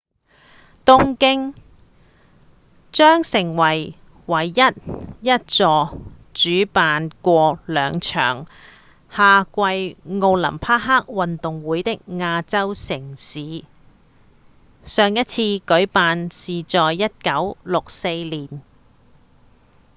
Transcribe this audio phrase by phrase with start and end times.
[0.83, 1.53] 東京
[2.91, 3.93] 將成為
[4.25, 4.51] 唯一
[5.29, 5.99] 一座
[6.33, 8.47] 主辦過兩場
[9.11, 9.59] 夏季
[10.07, 13.63] 奧林匹克運動會的亞洲城市
[14.83, 18.63] 上一次舉辦是在1964年